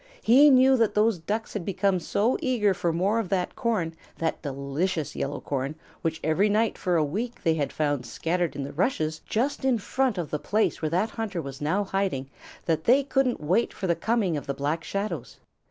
[0.23, 4.41] He knew that those Ducks had become so eager for more of that corn, that
[4.41, 8.73] delicious yellow corn which every night for a week they had found scattered in the
[8.73, 12.31] rushes just in front of the place where that hunter was now hiding,
[12.65, 15.37] that they couldn't wait for the coming of the Black Shadows.